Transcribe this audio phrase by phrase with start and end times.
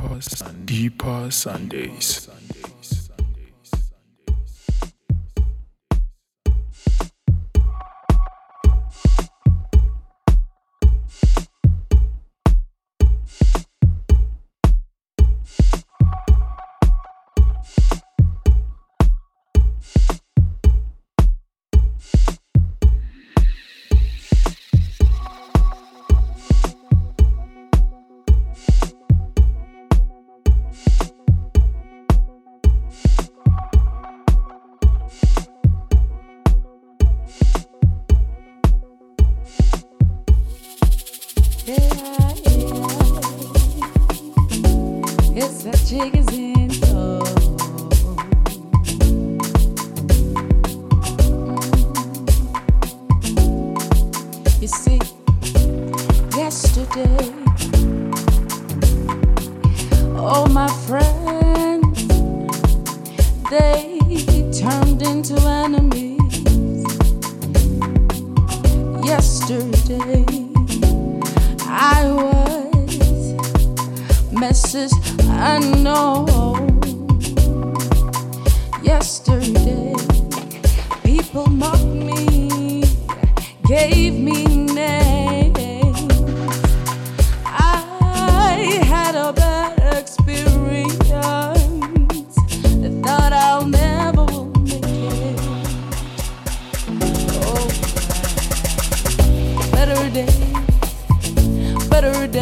[0.00, 2.39] Deeper, deeper Sundays.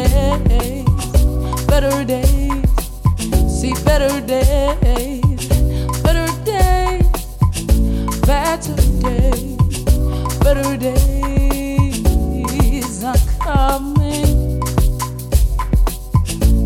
[0.09, 0.85] days,
[1.67, 2.63] better days,
[3.49, 5.47] see better days,
[6.03, 7.07] better days,
[8.25, 8.67] better
[9.01, 9.57] days,
[10.39, 12.03] better days
[13.03, 14.61] are coming.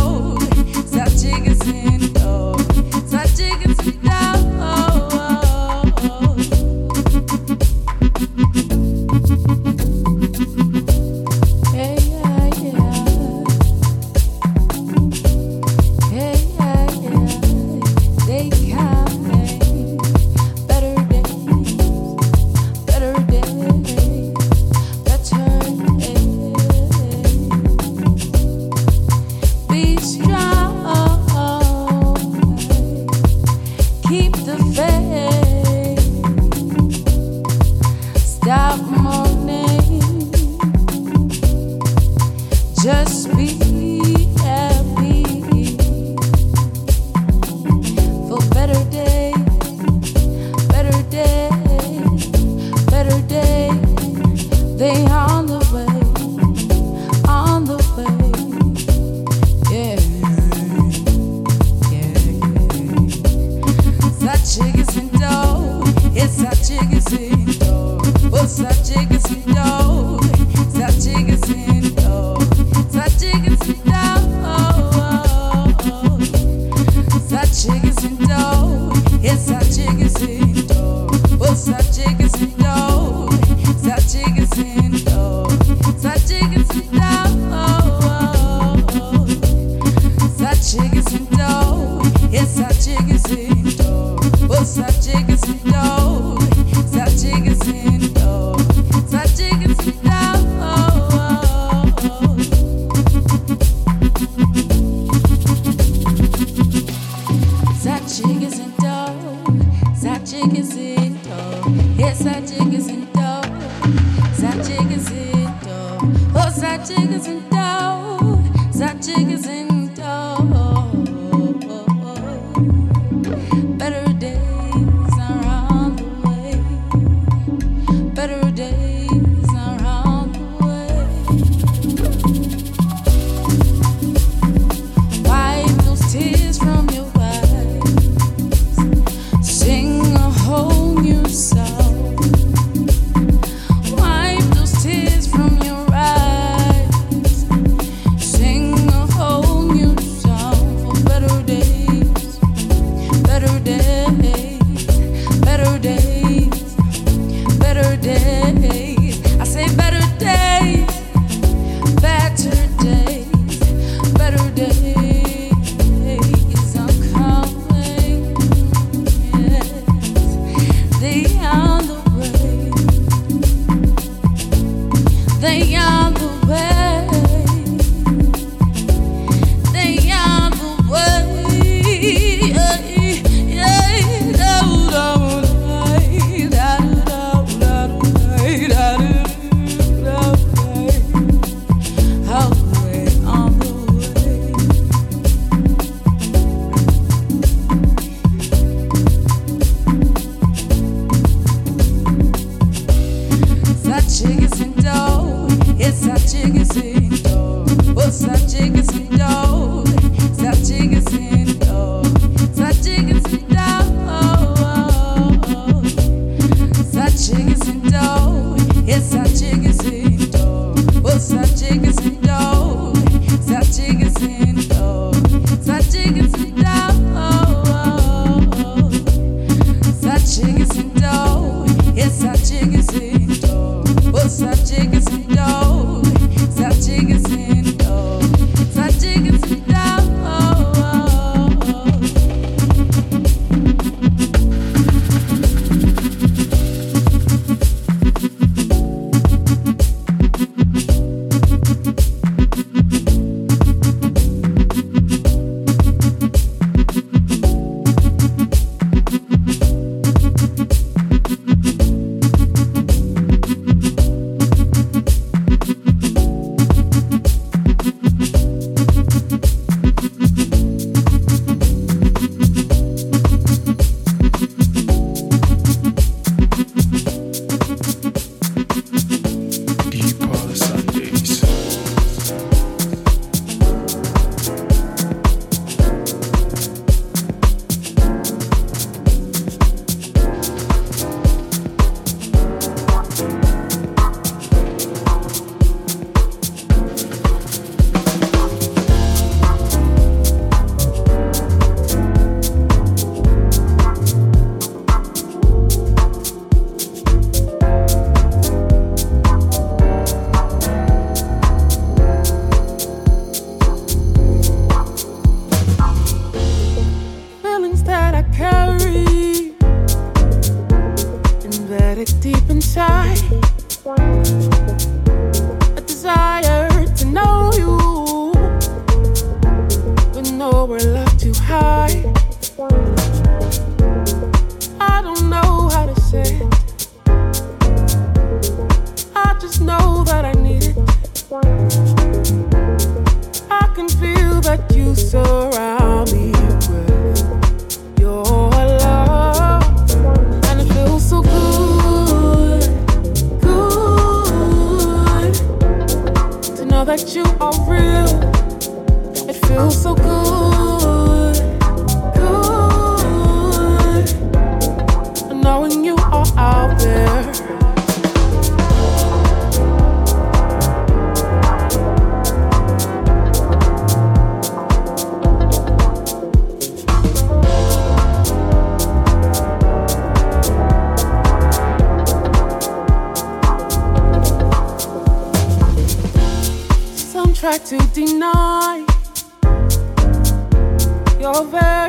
[391.33, 391.80] over.